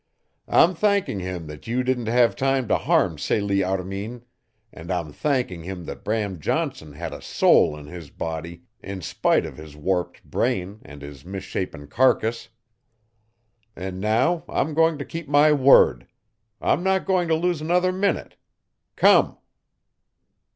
[0.47, 4.23] "I'm thanking Him that you didn't have time to harm Celie Armin,
[4.73, 9.45] an' I'm thanking Him that Bram Johnson had a soul in his body in spite
[9.45, 12.49] of his warped brain and his misshapen carcass.
[13.75, 16.07] And now I'm going to keep my word.
[16.59, 18.37] I'm not going to lose another minute.
[18.95, 19.37] Come!"